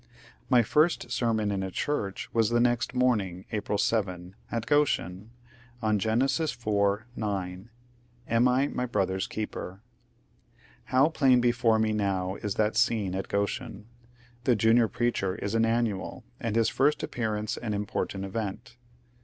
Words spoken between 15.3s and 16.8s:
is an annual, and his